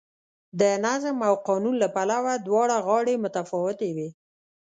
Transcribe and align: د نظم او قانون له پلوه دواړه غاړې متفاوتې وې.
د 0.59 0.61
نظم 0.85 1.17
او 1.27 1.33
قانون 1.47 1.75
له 1.83 1.87
پلوه 1.95 2.33
دواړه 2.47 2.75
غاړې 2.87 3.15
متفاوتې 3.23 3.89
وې. 3.95 4.09